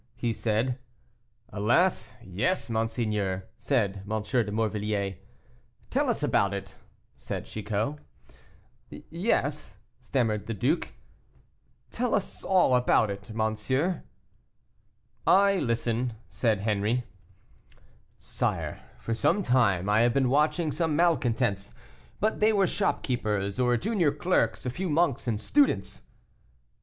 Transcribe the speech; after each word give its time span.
he 0.15 0.33
said. 0.33 0.79
"Alas, 1.53 2.15
yes, 2.23 2.71
monseigneur," 2.71 3.45
said 3.59 3.97
M. 4.09 4.23
de 4.23 4.51
Morvilliers. 4.51 5.13
"Tell 5.91 6.09
us 6.09 6.23
all 6.23 6.27
about 6.27 6.55
it," 6.55 6.73
said 7.15 7.45
Chicot. 7.45 7.97
"Yes," 8.89 9.77
stammered 9.99 10.47
the 10.47 10.55
duke, 10.55 10.93
"tell 11.91 12.15
us 12.15 12.43
all 12.43 12.75
about 12.75 13.11
it, 13.11 13.29
monsieur." 13.35 14.01
"I 15.27 15.57
listen," 15.59 16.13
said 16.29 16.61
Henri. 16.61 17.03
"Sire, 18.17 18.79
for 18.97 19.13
some 19.13 19.43
time 19.43 19.87
I 19.87 20.01
have 20.01 20.15
been 20.15 20.29
watching 20.29 20.71
some 20.71 20.95
malcontents, 20.95 21.75
but 22.19 22.39
they 22.39 22.51
were 22.51 22.65
shopkeepers, 22.65 23.59
or 23.59 23.77
junior 23.77 24.11
clerks, 24.11 24.65
a 24.65 24.71
few 24.71 24.89
monks 24.89 25.27
and 25.27 25.39
students." 25.39 26.01